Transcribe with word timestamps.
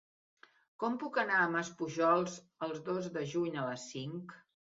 Com 0.83 0.95
puc 1.03 1.19
anar 1.23 1.41
a 1.41 1.51
Maspujols 1.57 2.39
el 2.69 2.73
dos 2.89 3.11
de 3.19 3.25
juny 3.35 3.61
a 3.65 3.69
les 3.69 3.87
cinc? 3.93 4.37